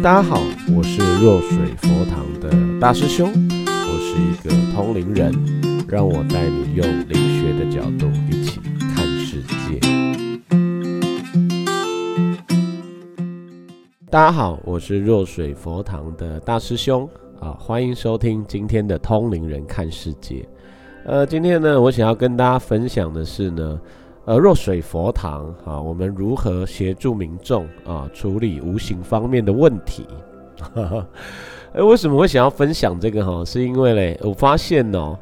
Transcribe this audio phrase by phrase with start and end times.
[0.00, 0.40] 大家好，
[0.76, 2.48] 我是若水佛堂的
[2.80, 5.32] 大师兄，我是一个通灵人，
[5.88, 8.60] 让我带你用灵学的角度一起
[8.94, 9.80] 看世界。
[14.08, 17.08] 大家好，我是若水佛堂的大师兄
[17.40, 20.48] 啊，欢迎收听今天的通灵人看世界。
[21.06, 23.80] 呃，今天呢，我想要跟大家分享的是呢。
[24.28, 30.06] 呃，若水佛堂啊，我们如何协助民众啊处理无形方面的问题？
[31.72, 33.42] 哎，为什么会想要分享这个哈？
[33.42, 35.18] 是因为嘞，我发现哦，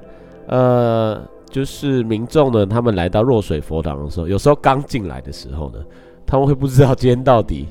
[0.49, 5.79] 呃，就是民众呢，他们来到若水佛堂的时候，有时候刚进来的时候呢，
[6.27, 7.69] 他们会不知道今天到底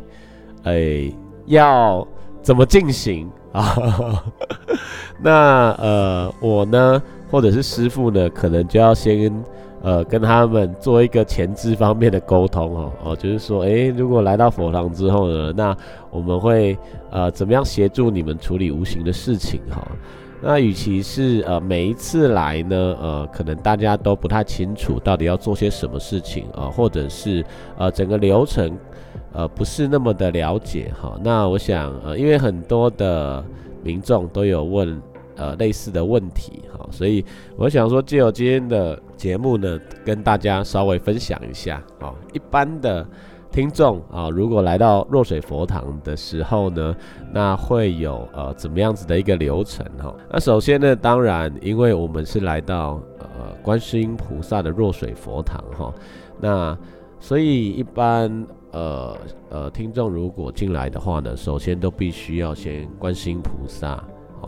[0.63, 1.11] 哎
[1.47, 2.07] 要
[2.41, 4.23] 怎么进行 啊？
[5.21, 9.33] 那呃，我呢，或者是师傅呢，可能就要先。
[9.81, 15.77] 呃，跟他们做一个前置方面的沟通哦， 哦，就是说，诶，如果来到佛堂之后呢，那
[16.09, 16.75] 我们会
[17.11, 19.85] 呃怎么样协助你们处理无形的事情哈？
[20.41, 27.45] 那与其是呃每一次来呢，呃，可能大家都不太清楚到底要做些什么事情啊，或者是
[27.77, 28.75] 呃整个流程
[29.33, 31.15] 呃不是那么的了解哈。
[31.23, 33.43] 那我想呃，因为很多的
[33.83, 34.99] 民众都有问。
[35.35, 37.23] 呃，类似的问题，哈，所以
[37.57, 43.05] 我想说，借由今天的节目呢，跟大家稍微分享一下，啊，一般的
[43.51, 46.95] 听众啊，如果来到若水佛堂的时候呢，
[47.33, 55.93] 那会有呃怎么样子的一个流程，哈，那首先呢，当然，因为我们是来到呃观世音菩萨的若水佛堂，哈，
[56.39, 56.77] 那
[57.19, 59.17] 所以一般呃
[59.49, 64.01] 呃听众如果进来的话呢，首先都必须要先观世音菩萨。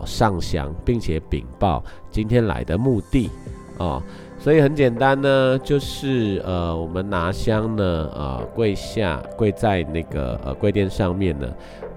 [0.04, 3.30] 上香，并且禀报今天来的目的
[3.78, 4.02] 哦，
[4.38, 11.46] 所以很简单呢，就是呃，我们拿香呢，呃，跪下，跪在那个呃跪垫上面呢，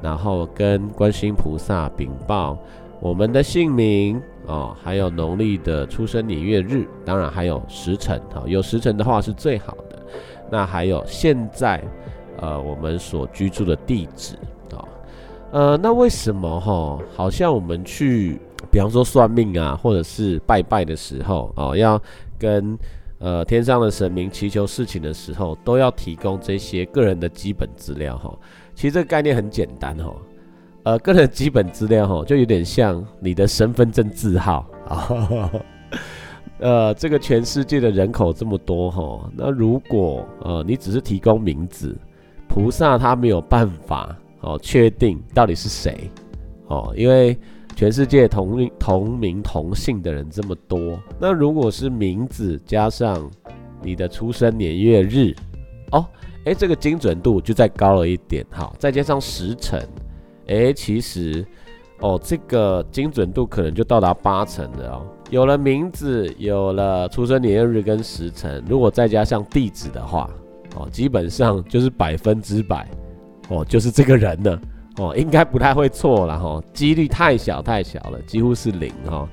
[0.02, 2.58] 然后跟观世音菩萨禀报
[3.00, 10.00] 我们的姓名哦，还有农历的出生年月日，当然还有时辰哈，有时辰的话是最好的。
[10.52, 11.82] 那还有现在
[12.38, 14.36] 呃我们所居住的地址。
[15.52, 16.98] 呃，那为什么哈？
[17.14, 18.40] 好像我们去，
[18.72, 22.02] 比方说算命啊，或者是拜拜的时候哦，要
[22.40, 22.78] 跟
[23.20, 28.34] 呃天上的神明祈求事情的时候，都要提供这些个人的基本资料哈。
[28.74, 30.16] 其实这个概念很简单哈，
[30.84, 35.52] 呃，个人基本资料哈，就有点像你的身份证字号啊。
[36.60, 41.94] 呃，这个全世界的人口这么多哈，那如果呃你只是提供名字，
[42.48, 44.16] 菩萨他没有办法。
[44.42, 46.10] 哦，确定到底是谁？
[46.68, 47.38] 哦，因为
[47.76, 53.30] 全世界同同名同姓的人这么多，那如果是名字加上
[53.82, 55.36] 你的出生年月日，
[55.92, 56.06] 哦，
[56.46, 58.46] 诶，这个精准度就再高了一点。
[58.50, 59.88] 好，再加上时辰，
[60.48, 61.46] 诶，其实，
[62.00, 65.06] 哦，这个精准度可能就到达八成的哦。
[65.30, 70.30] 有了名字，有了出生年月日跟时辰，如果再加上地址的话，
[70.76, 72.90] 哦，基本上就是百分之百。
[73.52, 74.62] 哦，就是这个人呢，
[74.98, 79.28] 哦，应该不太会错了哈，几率太小太小了，几乎是零哈，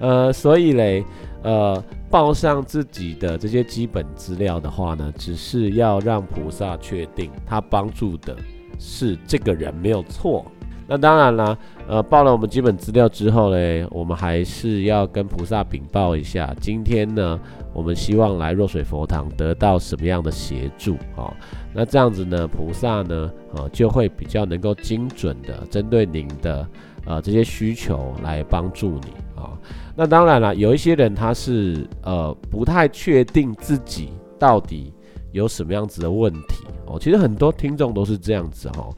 [0.00, 1.02] 呃，所以嘞，
[1.42, 8.36] 呃，报上自己的这些基本资料的话呢，只是要让菩萨确定他帮助的
[8.78, 10.44] 是这个人没有错。
[10.86, 11.56] 那当然啦，
[11.88, 17.40] 呃，报了我们基本资料之后嘞，我们还是要跟菩萨禀报一下，今天呢，
[17.74, 21.34] 我们希望来若水佛堂得到什么样的协助啊？
[21.74, 26.66] 那这样子呢，菩萨呢，啊，就会比较能够精准的针对您的
[27.04, 29.50] 呃这些需求来帮助你啊。
[29.96, 34.93] 那当然了，有一些人他是呃不太确定自己到底。
[35.34, 36.96] 有什么样子的问题哦？
[36.98, 38.88] 其实很多听众都是这样子哈，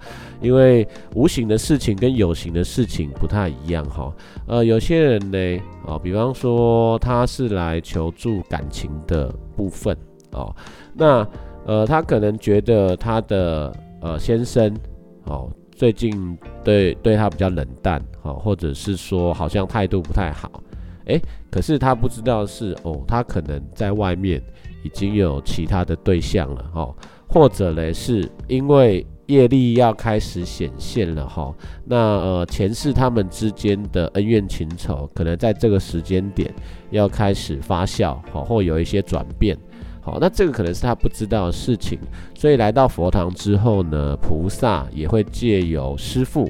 [0.43, 4.15] 因为无形的事情跟有形的事情不太一样哈。
[4.47, 9.97] 呃，有些人呢，哦，比方说他是来求助感情的部分
[10.33, 10.55] 哦，
[10.93, 11.27] 那
[11.65, 13.73] 呃，他可能觉得他的
[14.03, 14.77] 呃先生
[15.25, 20.63] 哦，最近对对他比较冷淡哦，或者是说好像态度不太好，
[21.07, 21.19] 诶，
[21.51, 24.43] 可是他不知道是哦，他可能在外面。
[24.87, 26.95] 已经有其他的对象了哈，
[27.27, 31.53] 或者呢，是因为业力要开始显现了哈，
[31.85, 36.55] 那呃前世他们之间的恩怨情仇，可能在这个时间点
[36.91, 39.59] 要开始发酵，好或有一些转变，
[40.01, 41.99] 好，那这个可能是他不知道的事情，
[42.39, 46.49] 所以来到佛堂之后呢，菩萨也会借由师父，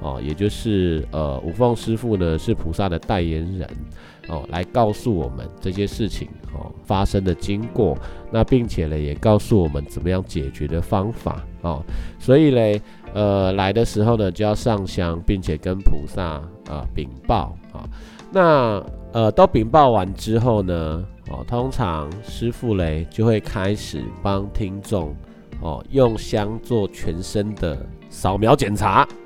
[0.00, 3.68] 哦，也就是呃五凤师父呢是菩萨的代言人。
[4.26, 6.26] 哦，来告诉我们这些事情。
[6.84, 7.96] 发生的经过，
[8.30, 11.82] 那并且呢也告诉我们怎么样解决的方法哦。
[12.18, 12.80] 所以呢，
[13.12, 16.22] 呃来的时候呢，就要上香，并且跟菩萨
[16.68, 17.88] 啊禀报啊。
[18.32, 25.14] 那呃都禀报完之后呢，哦，通常师傅嘞就会开始帮听众
[25.64, 27.76] 哦用香做全身的
[28.10, 29.08] 扫描检查。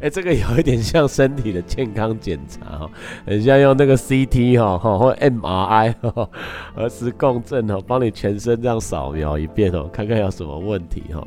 [0.00, 2.90] 哎，这个有一点像身体的健康检查哈，
[3.26, 6.30] 很像用那个 CT 哈哈或 MRI 哈，
[6.74, 11.26] 核磁共振哦，帮你全身这样扫描一遍哦，看看有什么问题哈。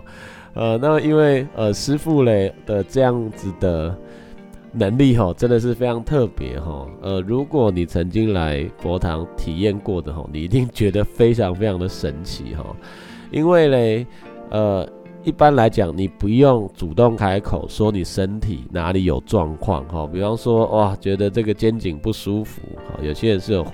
[0.53, 3.93] 呃，那因为呃师傅嘞的这样子的
[4.71, 6.87] 能力哈，真的是非常特别哈。
[7.01, 12.65] 呃，如果你曾经来佛堂体验过的哈，你一定觉得非常非常的神奇哈，
[13.31, 14.07] 因为嘞，
[14.51, 14.87] 呃。
[15.21, 23.67] 一般来讲，你不用主动开口说你身体哪里有状况哈，比方说哇，觉得这个肩颈不舒服哈，有些人是有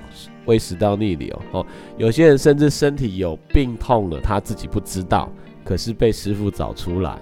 [0.45, 1.63] 胃食道逆流哦，
[1.97, 5.29] 有些人甚至身体有病痛了，他自己不知道，
[5.63, 7.15] 可是被师傅找出来，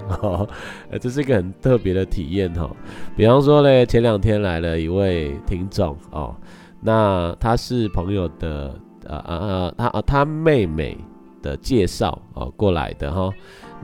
[0.90, 2.74] 呃，这是一个很特别的体验哈。
[3.18, 6.34] 比方说呢，前两天来了一位听众哦，
[6.80, 8.74] 那他是朋友的
[9.06, 10.98] 呃呃呃，他他妹妹
[11.44, 13.32] 的介绍哦过来的哈。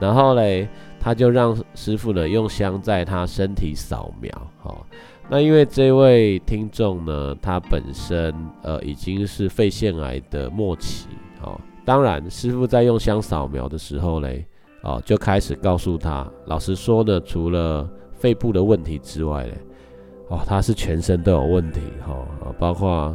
[0.00, 0.66] 然后嘞，
[0.98, 4.86] 他就让师傅呢用香在他身体扫描，好，
[5.28, 11.06] 那因为这位听众呢，他本身呃已经是肺腺癌的末期，
[11.38, 14.46] 好，当然师傅在用香扫描的时候嘞，
[14.82, 19.54] 哦就开始告诉他，老实说呢，除了肺部的问题之外嘞，
[20.28, 22.26] 哦他是全身都有问题，哈，
[22.58, 23.14] 包括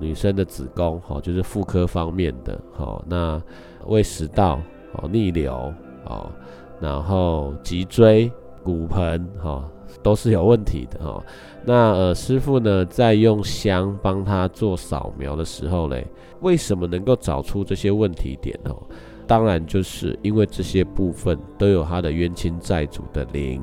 [0.00, 3.40] 女生的子宫，哈，就是妇科方面的，好，那
[3.88, 4.60] 胃食道，
[4.92, 5.72] 哦逆流。
[6.08, 6.30] 哦，
[6.78, 8.30] 然后脊椎、
[8.62, 9.68] 骨盆哈
[10.04, 11.20] 都是有问题的哈。
[11.64, 16.06] 那呃师傅呢在用香帮他做扫描的时候嘞，
[16.42, 18.80] 为什么能够找出这些问题点哦？
[19.26, 23.60] 当然就是因为这些部分都有他的冤亲债主的灵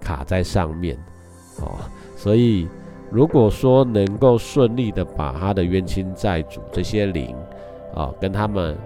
[0.00, 0.96] 卡在上面
[1.60, 1.74] 哦。
[2.14, 2.68] 所以
[3.10, 7.34] 如果说能够顺利的把他的冤亲债主这些灵
[7.96, 8.78] 啊跟他们。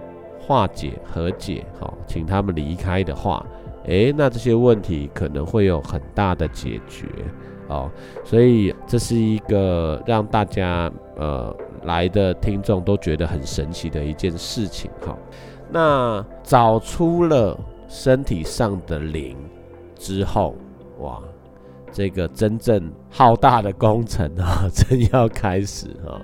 [0.45, 3.43] 化解和解，好，请他们离开的话，
[3.85, 7.07] 诶，那这些问题可能会有很大的解决，
[7.67, 7.89] 哦，
[8.23, 15.17] 所以这是一个让大家呃来的听众都觉得很神奇的一件事情，哈。
[15.71, 19.35] 那找出了身体上的灵
[19.95, 20.55] 之后，
[20.99, 21.19] 哇，
[21.91, 26.21] 这个真正浩大的工程啊， 正要开始哈。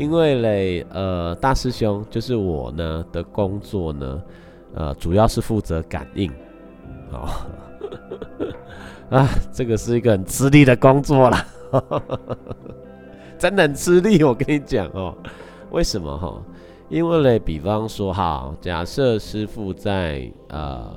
[0.00, 4.22] 因为嘞，呃，大师兄就是我呢的工作呢，
[4.72, 6.32] 呃，主要是负责感应，
[7.12, 7.28] 哦，
[9.14, 11.46] 啊，这个是一个很吃力的工作啦，
[13.38, 15.14] 真的很吃力，我跟你讲哦，
[15.70, 16.42] 为什么哈？
[16.88, 20.90] 因为嘞，比方说哈，假设师傅在呃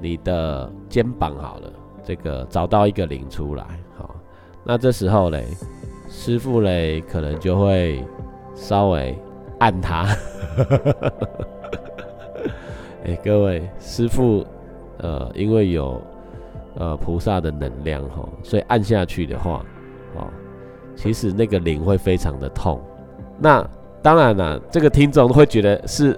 [0.00, 1.72] 你的肩膀好了，
[2.04, 3.64] 这个找到一个零出来，
[3.98, 4.14] 好，
[4.62, 5.44] 那这时候嘞。
[6.14, 8.04] 师傅嘞，可能就会
[8.54, 9.18] 稍微
[9.58, 10.06] 按他。
[13.04, 14.46] 哎，各位师傅，
[14.98, 15.98] 呃，因为有
[16.76, 19.64] 呃菩萨的能量哈，所以按下去的话，
[20.14, 20.28] 哦，
[20.94, 22.78] 其实那个灵会非常的痛。
[23.38, 23.66] 那
[24.02, 26.16] 当然了，这个听众会觉得是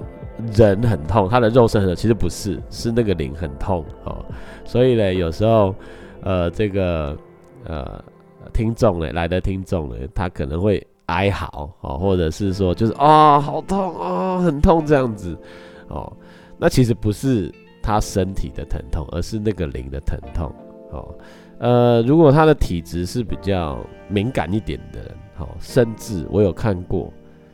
[0.53, 4.27] 人很痛，他的肉身很痛，其实不是，是那个灵很痛哦。
[4.65, 5.73] 所以呢，有时候
[6.21, 7.17] 呃，这个
[7.65, 8.05] 呃。
[8.53, 15.37] 听众呢，来的听众呢，他可能会哀嚎哦，或者是说就是啊，好痛啊，很痛这样子
[15.89, 16.13] 哦。
[16.59, 20.53] 那其实不是他身体的疼痛，而是那个灵的疼痛
[20.91, 21.15] 哦。
[21.59, 27.13] 呃，如果他的体质是比较敏感一点的人，哦，甚至我有看过，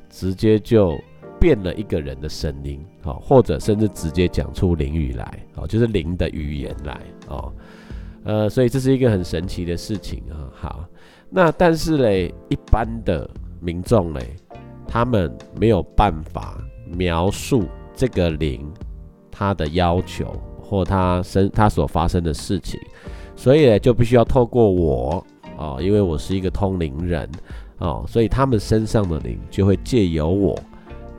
[0.09, 0.99] 直接就
[1.39, 7.53] 变了一个人的声音，哦，或者甚至直接讲出灵语来，哦，就是灵的语言来，哦。
[8.23, 10.47] 呃，所以这是一个很神奇的事情啊。
[10.53, 10.85] 好，
[11.31, 13.29] 那但是嘞，一般的
[13.61, 14.37] 民众嘞，
[14.87, 18.71] 他们没有办法描述这个灵
[19.31, 20.27] 他的要求
[20.61, 22.79] 或他生他所发生的事情，
[23.35, 25.25] 所以呢，就必须要透过我
[25.57, 27.27] 哦，因为我是一个通灵人
[27.79, 30.59] 哦，所以他们身上的灵就会借由我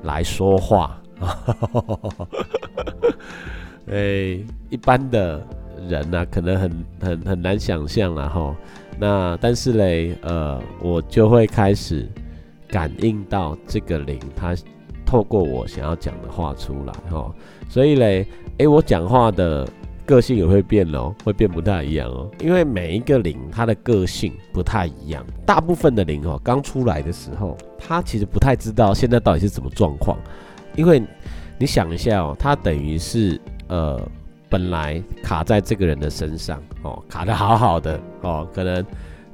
[0.03, 1.01] 来说话。
[3.89, 4.39] 哎，
[4.70, 5.43] 一般的。
[5.88, 8.55] 人呢，可能很很很难想象了哈。
[9.00, 12.07] 那但是嘞，呃，我就会开始
[12.67, 14.55] 感应到这个灵，它
[15.05, 17.33] 透过我想要讲的话出来哈。
[17.67, 19.67] 所以嘞，诶，我讲话的
[20.05, 22.29] 个性也会变哦，会变不太一样哦。
[22.39, 25.25] 因为每一个灵，它的个性不太一样。
[25.45, 30.17] 大部分的灵哦，刚出来的时候，它其实不太知道现在到底是什么状况。
[30.75, 31.01] 因为
[31.57, 34.00] 你想一下哦，它等于是呃。
[34.51, 38.86] 本来卡在这个人的身上哦，卡的好好的哦，可能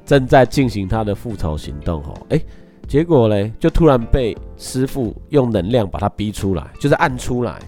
[0.06, 2.40] 正在进行他的复仇行动哦，哎，
[2.86, 7.58] 结果嘞就突然被师傅用能量把他逼出来，就是按出来，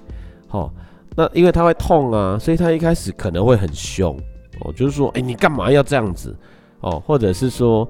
[0.51, 0.71] 哦，
[1.17, 4.17] 那因为他会痛啊，所以他一开始可能会很凶
[4.61, 6.35] 哦，就是说，哎，你干嘛要这样子
[6.83, 7.87] 哦，或者是说，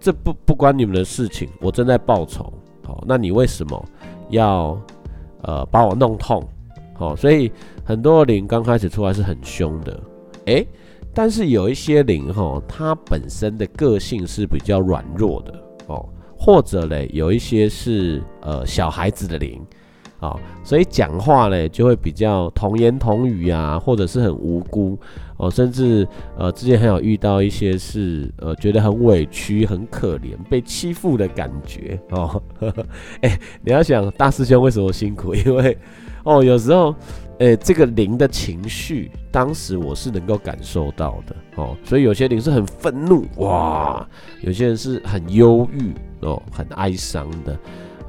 [0.00, 2.52] 这不不关你们的事情，我正在报仇，
[2.84, 3.84] 好，那你为什么
[4.30, 4.76] 要
[5.42, 6.44] 呃把我弄痛？
[7.02, 7.50] 哦，所以
[7.84, 10.00] 很多灵刚开始出来是很凶的，
[10.44, 10.66] 诶，
[11.12, 15.52] 但是有一些灵哈，它本身的个性是比较软弱的
[15.88, 19.60] 哦，或者嘞有一些是呃小孩子的灵。
[20.20, 24.96] 啊，所以讲话呢就会比较童言童语啊，或者是很无辜
[25.36, 26.06] 哦，甚至
[26.38, 32.40] 呃之前还有遇到一些是呃觉得很委屈、很可怜、被欺负的感觉哦。
[33.22, 35.34] 哎，你要想大师兄为什么辛苦？
[35.34, 35.76] 因为
[36.24, 36.94] 哦有时候
[37.38, 44.06] 诶这个灵的情绪，当时我是能够感受到的哦，所以有些灵是很愤怒哇，
[44.42, 47.58] 有些人是很忧郁哦，很哀伤的。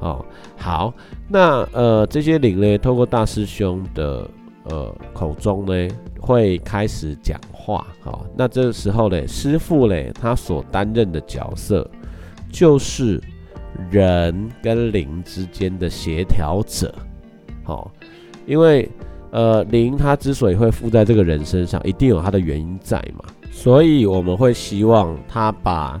[0.00, 0.22] 哦，
[0.56, 0.92] 好，
[1.28, 4.28] 那呃，这些灵呢，透过大师兄的
[4.64, 5.88] 呃口中呢，
[6.20, 7.86] 会开始讲话。
[8.00, 11.90] 好，那这个时候呢，师傅呢，他所担任的角色
[12.52, 13.18] 就是
[13.90, 16.94] 人跟灵之间的协调者。
[17.62, 17.90] 好，
[18.46, 18.88] 因为
[19.30, 26.00] 呃，灵他之所以会附在这个人身上，一定有他的原因在嘛，所以我们会希望他把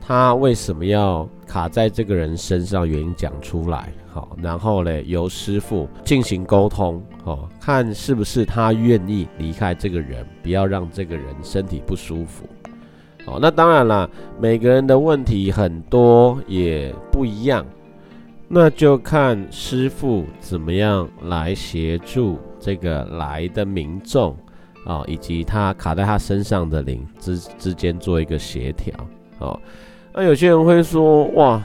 [0.00, 1.28] 他为什么要。
[1.50, 12.48] 卡在这个人身上原因讲出来，好，然后呢，由师傅进行沟通，好，看是不是他愿意离开这个人，不要让这个人身体不舒服，
[13.26, 14.08] 好，那当然了，
[14.40, 17.66] 每个人的问题很多也不一样，
[18.52, 24.36] 那就看师傅怎么样来协助这个来的民众
[24.84, 28.92] 啊，以及他卡在他身上的灵之之间做一个协调，
[29.38, 29.60] 好。
[30.12, 31.62] 那有些人会说，哇，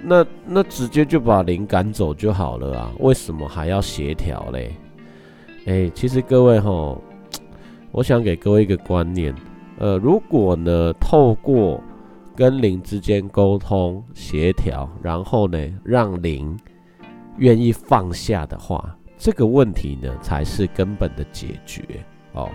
[0.00, 2.92] 那那直接就把灵赶走就好了啊？
[3.00, 4.76] 为什么还要协调嘞？
[5.66, 6.96] 哎，其实各位哈，
[7.90, 9.34] 我想给各位一个观念，
[9.76, 11.82] 呃，如果呢，透过
[12.34, 16.58] 跟灵之间沟通协调，然后呢，让灵
[17.38, 21.82] 愿意放下的话，这个问题呢，才是根本的解决
[22.32, 22.48] 哦。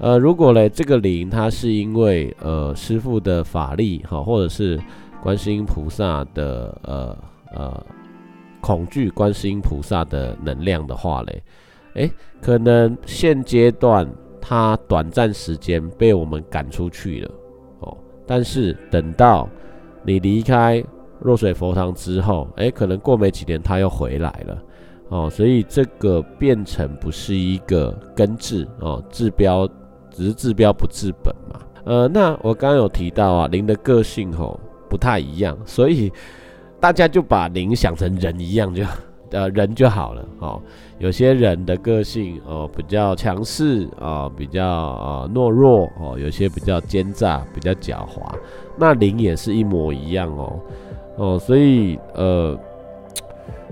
[0.00, 4.80] 呃，如果嘞，这个灵它是因为呃师傅的法力哈，或者是
[5.20, 7.18] 观世音菩萨的呃
[7.52, 7.86] 呃
[8.60, 11.42] 恐惧观世音菩萨的能量的话嘞，
[11.94, 12.10] 诶，
[12.40, 14.08] 可能现阶段
[14.40, 17.30] 它短暂时间被我们赶出去了，
[18.28, 19.48] 但是等到
[20.04, 20.84] 你离开
[21.18, 24.62] 若水佛堂之后，诶，可能过没几年他又回来了
[25.08, 29.68] 哦，所以这个变成不是一个根治哦治标。
[30.10, 34.58] 只是治标不治本嘛，呃，那我刚刚有提到啊，灵的个性吼
[34.88, 36.10] 不太一样，所以
[36.80, 38.82] 大家就把灵想成人一样就，
[39.30, 40.60] 呃，人就好了哦。
[40.98, 48.22] 有些人的个性哦比较强势啊，比较啊懦弱哦，有些比较奸诈，比较狡猾，
[48.76, 50.60] 那灵也是一模一样哦，
[51.16, 52.58] 哦，所以呃，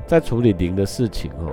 [0.06, 1.52] 在处理灵的事情哦，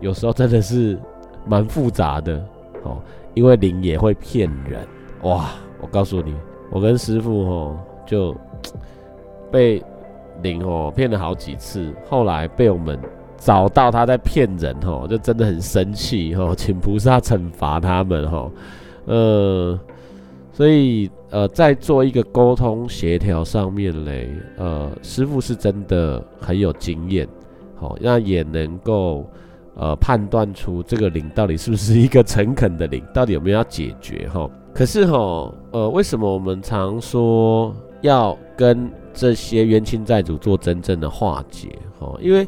[0.00, 0.98] 有时候真的是
[1.46, 2.44] 蛮复杂的
[2.84, 2.98] 哦。
[3.34, 4.80] 因为灵也会骗人
[5.22, 5.50] 哇！
[5.80, 6.34] 我告诉你，
[6.68, 8.36] 我跟师傅哦就
[9.52, 9.80] 被
[10.42, 12.98] 灵哦骗了好几次，后来被我们
[13.40, 18.52] 找到他在骗人哦，就真的很生气哦，请菩萨惩罚他们哦。
[19.06, 19.80] 呃，
[20.52, 27.26] 所以呃在做一个沟通协调上面嘞，呃师傅是真的很有经验，
[27.74, 29.26] 好，那也能够。
[29.76, 34.50] 呃，判断出这个灵到底是不是一个诚恳的灵，到底有没有要解决哈？
[34.74, 41.70] 可是哈，呃，为什么我们常说要跟这些冤亲债主做真正的化解？
[41.98, 42.46] 哈，因为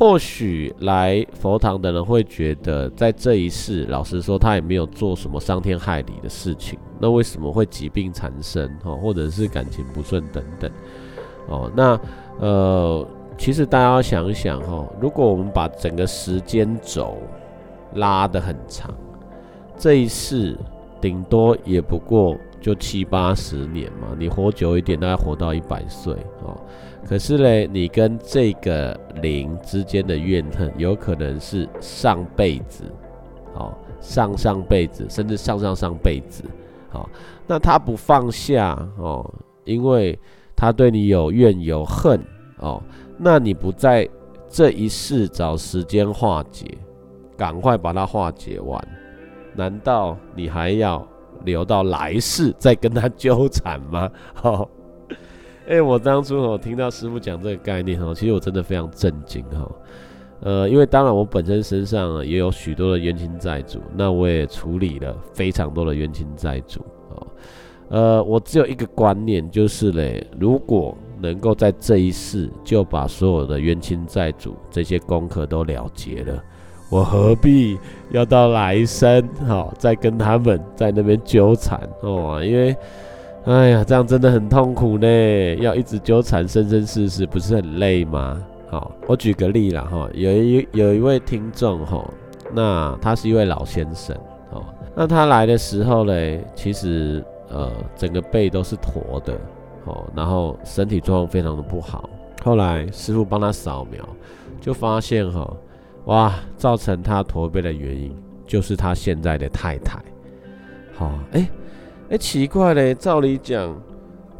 [0.00, 8.66] 或许来佛堂的人会觉得，在这一世，老实说，他也没有做什么伤天害理的事情，那为什么会疾病缠身？
[8.82, 10.70] 哈，或者是感情不顺等等？
[11.48, 12.00] 哦，那
[12.38, 13.06] 呃。
[13.36, 17.16] 其实大家要想一想哈，如果我们把整个时间轴
[17.94, 18.94] 拉得很长，
[19.78, 20.58] 这一世
[21.00, 26.12] 顶多也不过就七八十年嘛，你活久一点，大概活到一百岁
[26.44, 26.54] 哦。
[27.06, 32.84] 可是嘞，你跟这个灵之间的怨恨，有可能是上辈子，
[33.54, 36.44] 哦，上上辈子，甚至上上上辈子，
[36.92, 37.08] 哦，
[37.46, 39.28] 那他不放下哦，
[39.64, 40.16] 因为
[40.54, 42.20] 他对你有怨有恨
[42.58, 42.82] 哦。
[43.18, 44.08] 那你不在
[44.48, 46.66] 这一世找时间化解，
[47.36, 48.82] 赶快把它化解完，
[49.54, 51.06] 难道你还要
[51.44, 54.10] 留到来世再跟他纠缠吗？
[54.42, 54.68] 哦，
[55.70, 59.70] 哎，我当初哦听到师傅讲这个概念哦，其实我真的非常震惊哈。
[60.40, 67.22] 呃，因为当然我本身身上也有许多的冤亲债主，那我也处理了非常多的冤亲债主啊。
[67.88, 76.42] 呃，我只有一个观念，就是嘞，如果能够在这一世就把所有的冤亲债主这些功课都了结了，
[76.90, 77.78] 我何必
[78.10, 82.42] 要到来生好再跟他们在那边纠缠哦？
[82.42, 82.74] 因为，
[83.44, 88.42] 哎呀，这样真的很痛苦呢，要一直纠缠生生世世，不是很累吗？
[88.68, 92.08] 好，我举个例啦哈，有一有一位听众哈，
[92.52, 94.16] 那他是一位老先生
[94.52, 97.24] 哦，那他来的时候嘞，其实。
[97.52, 99.34] 呃，整个背都是驼的，
[99.84, 102.08] 哦，然后身体状况非常的不好。
[102.44, 104.08] 后来师傅帮他扫描，
[104.60, 105.52] 就发现哈，
[106.04, 108.16] 哇，造成他驼背的原因
[108.46, 109.98] 就是他现在的太太。
[110.94, 111.50] 好，哎，
[112.10, 113.72] 哎，奇怪嘞，照理讲，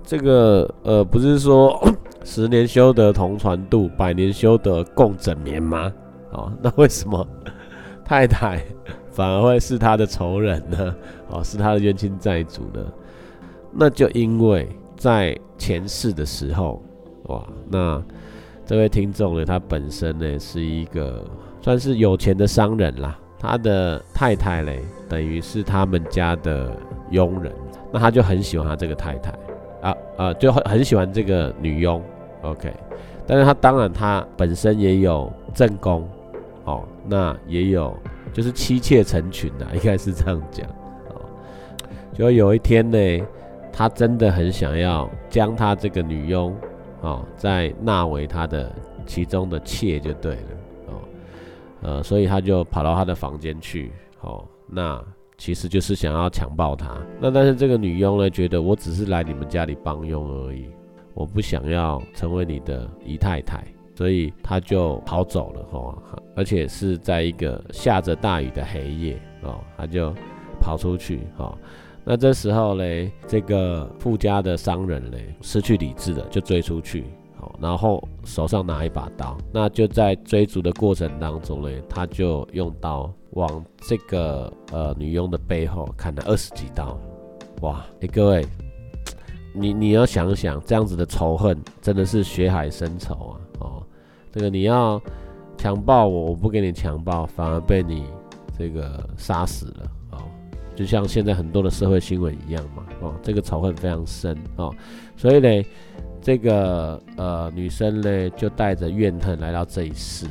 [0.02, 1.80] 这个呃，不是说
[2.24, 5.92] 十年修得同船渡，百年修得共枕眠吗？
[6.32, 7.24] 哦，那为什么
[8.04, 8.60] 太太
[9.12, 10.96] 反而会是他的仇人呢？
[11.28, 12.84] 哦，是他的冤亲债主呢？
[13.72, 16.82] 那就因为在前世的时候，
[17.26, 18.02] 哇，那
[18.66, 21.24] 这位听众呢，他本身呢是一个
[21.62, 26.76] 算是有钱的商人啦，他的太太嘞，等于是他们家的
[27.11, 27.52] 佣人，
[27.93, 29.31] 那他就很喜欢他这个太太，
[29.83, 32.02] 啊啊，就很很喜欢这个女佣
[32.43, 32.73] ，OK，
[33.26, 36.09] 但是他当然他本身也有正宫，
[36.64, 37.97] 哦，那也有
[38.33, 40.69] 就是妻妾成群的，应该是这样讲，
[41.09, 41.23] 哦，
[42.12, 43.26] 就有一天呢。
[43.73, 46.55] 他真的很想要将他这个女佣，
[47.00, 48.71] 哦，再纳为他的
[49.07, 50.40] 其中的妾就对了，
[50.88, 50.92] 哦，
[51.81, 55.03] 呃，所以他就跑到他的房间去，哦，那
[55.40, 56.94] 其实就是想要强暴她。
[57.18, 60.66] 那但是这个女佣呢，觉得我只是来你们家里帮佣而已，
[61.14, 65.98] 我不想要成为你的姨太太，所以她就跑走了，哦，
[66.37, 70.12] 而且是在一个下着大雨的黑夜，哦，她就
[70.61, 71.57] 跑出去，哦。
[72.05, 77.05] 那这时候嘞，这个富家的商人嘞，失去理智的就追出去，
[77.38, 86.99] 好，然后手上拿一把刀，那就在追逐的过程当中嘞，他就用刀往这个呃女佣的背后砍了二十几刀，
[87.61, 87.85] 哇！
[88.01, 88.45] 哎，各位，
[89.55, 93.35] 你你要想想，这样子的仇恨真的是血海深仇啊！
[93.61, 93.83] 哦，
[94.33, 95.01] 这个你要
[95.57, 98.05] 强暴我，我不给你强暴，反而被你
[98.59, 100.19] 这个杀死了哦。
[100.75, 104.75] 就像现在很多的社会新闻一样嘛，哦，这个仇恨非常深哦，
[105.16, 105.64] 所以呢，
[106.23, 110.27] 这个呃女生呢就带着怨恨来到这一世，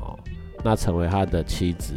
[0.00, 0.18] 哦，
[0.62, 1.94] 那成为他的妻子，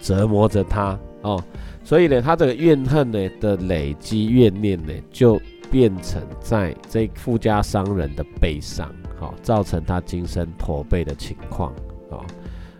[0.00, 1.42] 折磨着他哦，
[1.84, 11.72] 所以呢，他这个怨恨呢的累积怨念呢，就变成在这富家商人的背上，好，造成他今生驼背的情况，
[12.10, 12.24] 啊。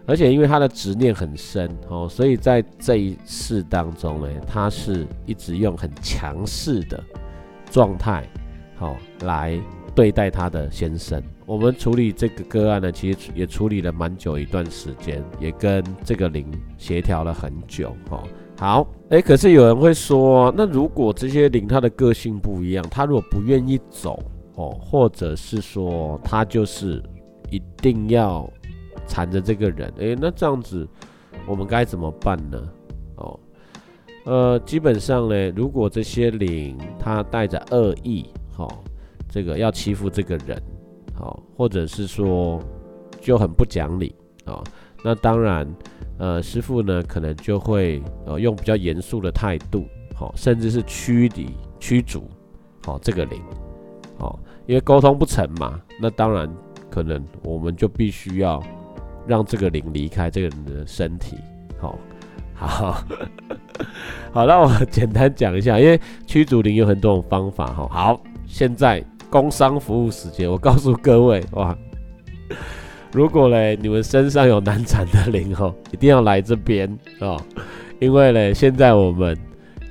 [0.07, 7.01] 而且因为他的执念很深哦，所以在这一世当中呢，他是一直用很强势的
[7.71, 8.27] 状态，
[8.77, 9.57] 好来
[10.01, 11.23] 对待他的先生。
[11.45, 16.47] 我们处理这个个案呢，其实也处理了蛮久一段时间，也跟这个灵
[16.79, 17.95] 协调了很久。
[18.09, 18.23] 哈，
[18.57, 24.19] 好，哎，可是有人会说，那如果这些灵他的个性不一样，他如果不愿意走
[24.55, 27.03] 哦，或者是说他就是
[27.51, 28.51] 一定要。
[29.07, 30.87] 缠着这个人，诶，那这样子
[31.45, 32.63] 我们该怎么办呢？
[33.17, 33.41] 哦，
[34.25, 38.85] 呃，基本上呢，如果这些灵他带着恶意，好，
[39.31, 40.61] 这个要欺负这个人，
[41.15, 42.61] 好，或者是说
[43.21, 44.15] 就很不讲理
[44.45, 44.63] 啊，
[45.03, 45.67] 那当然，
[46.19, 52.29] 呃，师傅呢可能就会呃用比较严肃的态度，好，甚至是驱离驱逐，
[52.85, 53.41] 好，这个灵，
[54.19, 56.47] 好，因为沟通不成嘛，那当然
[56.91, 58.63] 可能我们就必须要。
[59.27, 61.37] 让这个灵离开这个人的身体，
[61.79, 61.97] 好，
[62.55, 63.05] 好，
[64.33, 71.77] 好，那我简单讲一下，因为驱逐灵有很多种方法，哈，好，现在工商服务时间，我告诉各位，哇，
[73.13, 77.41] 如果嘞你们身上有难产的灵，哈，一定要来这边哦，
[78.01, 79.37] 因为嘞现在我们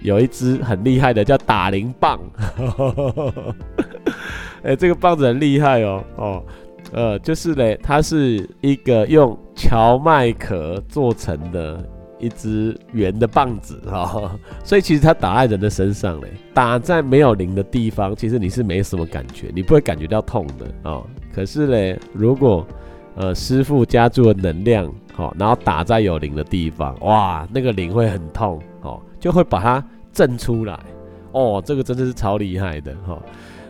[0.02, 2.19] 有一支很厉害的叫打灵棒，
[4.63, 6.43] 哎，这个棒子很厉害哦，哦。
[6.91, 11.88] 呃，就是嘞，它是一个用荞麦壳做成的
[12.19, 21.05] 一支圆的棒子哈，所以其实它打在人的身上嘞，打在没有灵的地方，其实你是没什么感觉，你不会感觉到痛的哦。
[21.34, 22.65] 可是嘞，如果
[23.15, 30.79] 呃师傅加注了能量，好，然后打在有灵的地方，哇，那个灵会很痛哦，就会把它震出来。
[31.32, 33.21] 哦，这个真的是超厉害的哈。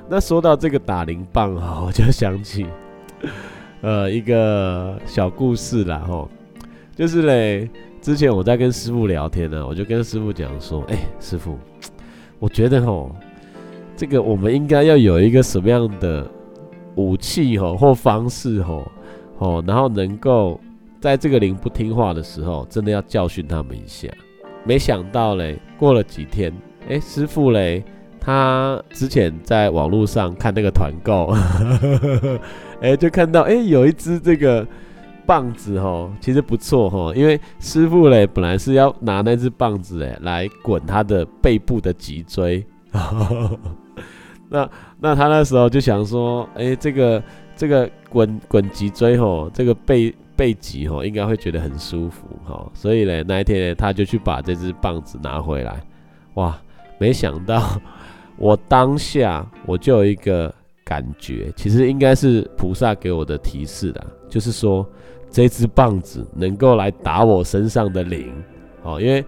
[0.10, 2.66] 那说到这个打铃棒哈， 我就想起
[3.82, 6.28] 呃一个小故事啦哈，
[6.96, 7.70] 就是嘞，
[8.02, 11.58] 之前我在跟师傅聊天呢，我就跟师傅讲说，哎，师傅，
[12.40, 13.14] 我觉得吼，
[13.96, 16.26] 这个我们应该要有一个什么样的
[16.96, 18.82] 武器吼或方式哈，
[19.40, 20.60] 哦，然后能够
[21.02, 24.08] 在这个灵不听话的时候，真的要教训他们一下。
[24.64, 26.54] 没想到嘞，过了几天。
[26.88, 27.84] 哎，师傅嘞，
[28.20, 31.34] 他之前在网络上看那个团购，
[32.82, 34.66] 哎，就看到哎有一只这个
[35.30, 42.66] 棒子哈，其实不错哈，因为师傅嘞本来是要拿那只棒子哎来滚他的背部的脊椎，
[44.50, 44.68] 那
[45.00, 47.22] 那他那时候就想说，哎，这个
[47.56, 55.80] 这个滚滚脊椎吼，这个背背脊吼应该会觉得很舒服哈，所以嘞那一天呢，他就去把这只棒子拿回来，
[56.34, 56.60] 哇！
[56.98, 57.80] 没想到，
[58.36, 60.52] 我当下我就有一个
[60.84, 64.84] 感觉，其实应该是菩萨给我的提示啦，就是说
[65.30, 68.34] 这支棒子能够来打我身上的灵，
[68.84, 69.24] 哦，因为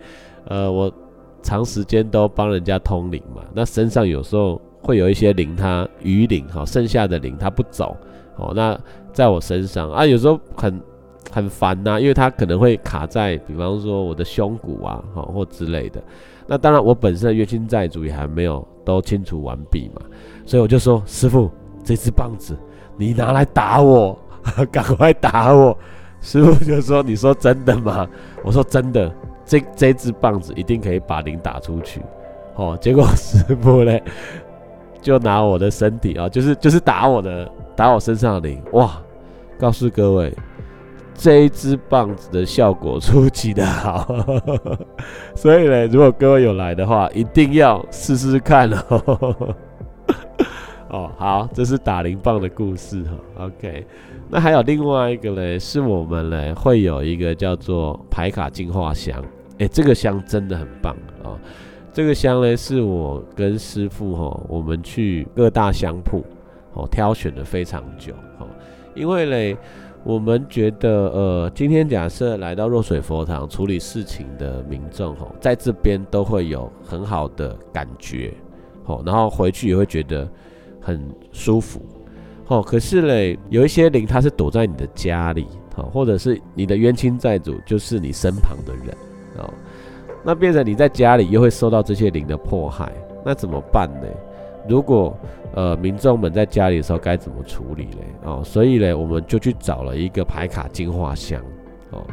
[0.46, 0.92] 呃我
[1.42, 7.96] 长时间都帮人家通灵嘛，那身上有时候会有一些灵，它余灵哈，剩下的灵它不走，
[8.38, 8.80] 哦，那
[9.14, 10.82] 在我身上啊，有时候很
[11.32, 16.02] 很烦呐，因为它可能会卡在，比方说我的胸骨啊，好或之类的。
[16.48, 20.02] 那当然，我本身的冤亲债主也还没有都清除完毕嘛，
[20.46, 21.50] 所以我就说：“师傅，
[21.84, 22.58] 这支棒子
[22.98, 24.18] 你拿来打我，
[24.72, 25.78] 赶快打我！”
[26.22, 28.08] 师傅就说：“你说真的吗？”
[28.44, 29.12] 我说：“真的，
[29.46, 32.02] 这这支棒子一定可以把灵打出去。”
[32.56, 34.04] 哦，结果师傅嘞
[35.02, 38.62] 就拿我的身体啊，就是就是打我的，打我身上的灵。
[38.74, 39.02] 哇！
[39.58, 40.34] 告诉各位。
[41.14, 44.08] 这一支棒子的效果出奇的好，
[45.36, 49.56] 所以呢，如果各位有来的话，一定要试试看哦。
[50.90, 53.46] 哦，好，这是打铃棒的故事哈。
[53.46, 53.86] OK，
[54.32, 59.22] 那还有另外一个嘞，是我们嘞会有一个叫做牌卡净化箱。
[59.60, 61.38] 哎，这个箱真的很棒啊！
[61.92, 66.24] 这个箱嘞，是我跟师傅哈，我们去各大香铺
[66.74, 68.48] 哦挑选的非常久哦，
[68.96, 69.58] 因为嘞。
[70.04, 78.34] 我们觉得，呃，今天假设来到若水佛堂处理事情的民众，吼，在这边都会有很好的感觉，
[78.84, 80.28] 吼，然后回去也会觉得
[80.82, 81.86] 很舒服，
[82.52, 82.62] 哦。
[82.62, 88.96] 可是嘞，有一些灵，它是躲在你的家里，哦，或者是你的冤亲债主，就是你身旁的人，
[89.38, 89.54] 哦，
[90.24, 92.92] 那变成你在家里又会受到这些灵的迫害，
[93.26, 94.08] 那怎么办呢？
[94.70, 95.18] 如果
[95.56, 98.06] 呃民众们在家里的时候该怎么处理嘞？
[98.24, 101.42] 哦，所以嘞，我们就去找了一个牌卡净化香
[101.90, 102.06] 哦。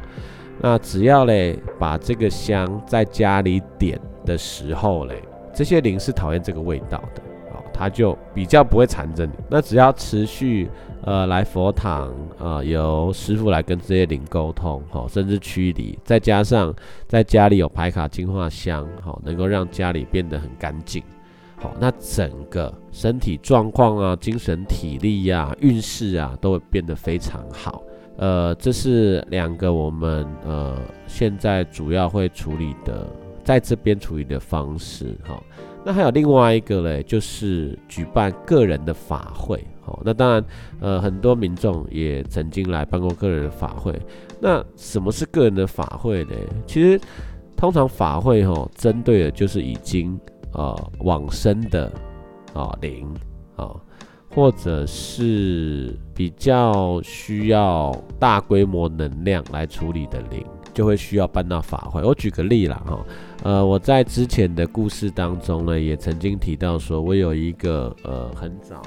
[0.61, 5.23] 那只要嘞把这个香在家里点的时候嘞，
[5.53, 7.23] 这些灵是讨厌这个味道的，
[7.79, 9.33] 它就比较不会缠着你。
[9.49, 10.69] 那只要持续
[11.03, 16.75] 呃来佛堂啊，由师傅来跟这些灵沟通哦，甚至驱离，再加上
[17.07, 21.03] 在家里有牌卡净化香哦，能够让家里变得很干净。
[21.57, 27.83] 好，那整个身体状况啊、精神体力呀、运势啊，都会变得非常好。
[28.17, 33.07] 呃，这是两个我们呃现在主要会处理的，
[33.45, 35.17] 在这边处理的方式。
[35.25, 35.41] 哈，
[35.89, 39.59] 那还有另外一个嘞，就是举办个人的法会。
[39.81, 40.45] 好，那当然，
[40.81, 43.99] 呃，很多民众也曾经来办过个人的法会。
[44.39, 46.33] 那什么是个人的法会呢？
[46.67, 47.01] 其实，
[47.57, 50.21] 通常法会哈，针对的就是已经。
[50.55, 51.93] 呃，往生的
[52.55, 53.07] 啊灵
[53.55, 53.77] 啊，
[54.35, 62.03] 或者是比较需要大规模能量来处理的灵，就会需要办到法会。
[62.03, 62.99] 我举个例啦，哈，
[63.49, 68.83] 呃，我在之前的故事当中呢，也曾经提到说，我有一个呃很早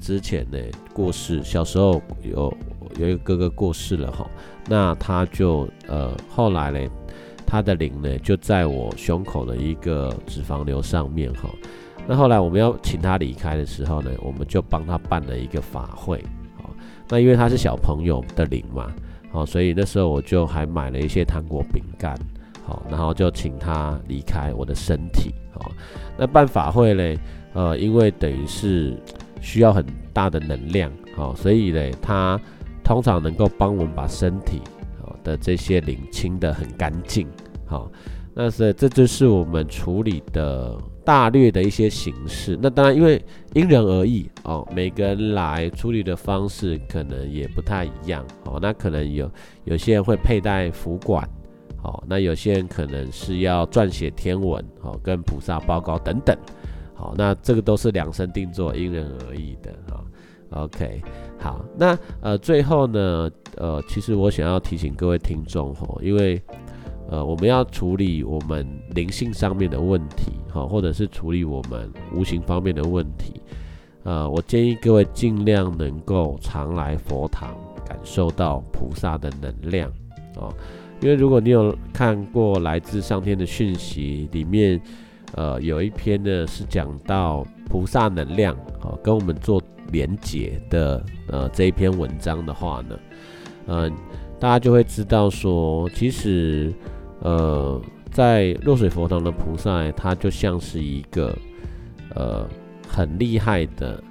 [0.00, 0.58] 之前呢
[0.94, 2.50] 过世，小时候有
[2.98, 4.26] 有一个哥哥过世了哈，
[4.70, 6.90] 那他就呃后来呢。
[7.46, 11.50] 他的灵呢，就在我胸口的一个脂肪瘤上面哈。
[12.08, 16.24] 那后来我们要请他离开的时候呢，我们就帮他办了一个法会。
[16.56, 16.70] 好，
[17.10, 18.90] 那因为他是小朋友的灵嘛，
[19.30, 22.18] 好，所以那时候我就还买了一些糖果饼干，
[22.66, 25.34] 好，然后就请他离开我的身体。
[25.52, 25.70] 好，
[26.16, 27.20] 那办法会呢，
[27.52, 28.96] 呃，因为等于是
[29.40, 32.40] 需要很大的能量，好，所以呢，他
[32.82, 34.60] 通常能够帮我们把身体
[35.22, 37.26] 的这些灵清的很干净。
[37.66, 37.90] 好，
[38.34, 42.58] 那是这就是我们处理的大略的一些形式。
[42.60, 43.22] 那当然，因为
[43.54, 48.58] 因人而异哦，每个人来处理的方式可能也不太一样哦。
[48.60, 49.30] 那可能有
[49.64, 51.26] 有些人会佩戴符管
[51.84, 56.34] 哦，那有些人可能是要撰写天文，哦，跟菩萨报告等等，
[56.94, 60.02] 好，那这个都是量身定做，因人而异的，哈
[60.62, 61.02] ，OK，
[61.38, 66.40] 好，那呃最后呢，呃，其实我想要提醒各位听众，哈，因为
[67.10, 73.42] 呃我们要处理我们灵性上面的问题，哈，或者是处理我们无形方面的问题，
[74.04, 77.54] 呃，我建议各位尽量能够常来佛堂，
[77.86, 79.92] 感受到菩萨的能量，
[80.36, 80.50] 哦。
[81.00, 84.80] 因为如果你有看过来自上天的讯息，里面，
[85.34, 92.98] 呃，有一篇呢是讲到菩萨能量，哦，跟我们做连结的，呃，这一篇文章的话呢，
[93.66, 93.92] 嗯，
[94.40, 96.72] 大家就会知道说，其实，
[97.20, 97.80] 呃，
[98.10, 101.36] 在落水佛堂的菩萨，它就像是一个，
[102.14, 102.48] 呃，
[102.88, 104.02] 很厉害的，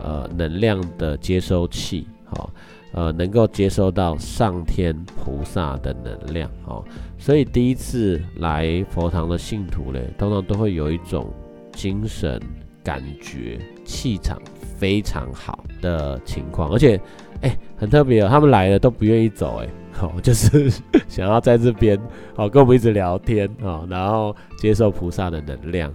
[0.00, 2.50] 呃，能量的接收器，好。
[2.92, 6.84] 呃，能够接收到上天菩萨的能量哦，
[7.18, 11.32] 所以第一次来佛堂的信徒嘞，通常都会有一种
[11.72, 12.40] 精神
[12.82, 14.40] 感觉、气场
[14.76, 17.00] 非常好的情况，而且，
[17.42, 20.68] 哎，很特别哦，他们来了都不愿意走，哎，好， 就是
[21.06, 21.96] 想要在这边
[22.34, 25.92] 好跟我们一直聊天啊，然后接受菩萨的能量，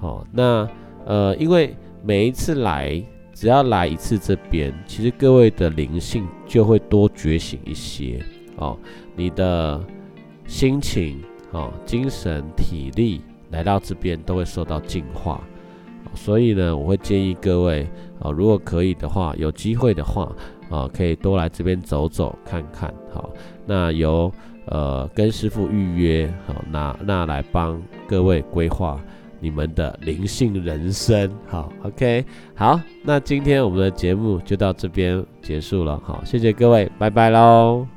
[0.00, 0.68] 好，那
[1.04, 3.00] 呃，因为每一次来。
[3.34, 8.24] 只要来一次这边，其实各位的灵性就会多觉醒一些
[8.56, 8.78] 哦。
[9.16, 9.82] 你的
[10.46, 11.20] 心情、
[11.50, 13.20] 哦精神、体力
[13.50, 15.42] 来到这边都会受到净化。
[16.14, 17.84] 所以呢，我会建议各位
[18.20, 20.30] 啊，如果可以的话，有机会的话
[20.70, 22.94] 啊，可以多来这边走走看看。
[23.12, 23.30] 好，
[23.66, 24.32] 那由
[24.66, 29.00] 呃跟师傅预约，好，那那来帮各位规划。
[29.44, 37.93] 你们的灵性人生，好，OK，好，那今天我们的节目就到这边结束了，好，谢谢各位，拜拜喽。